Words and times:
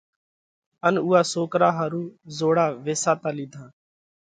ان 0.87 0.95
اُوئا 1.03 1.21
سوڪرا 1.33 1.69
ۿارُو 1.77 2.03
زوڙا 2.37 2.65
ويساتا 2.85 3.29
لِيڌا 3.37 3.63